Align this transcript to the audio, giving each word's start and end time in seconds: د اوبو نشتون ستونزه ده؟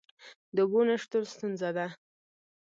د 0.55 0.57
اوبو 0.63 0.79
نشتون 0.87 1.23
ستونزه 1.33 1.69
ده؟ 1.77 1.87